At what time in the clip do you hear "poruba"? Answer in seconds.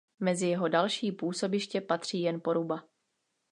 2.41-2.83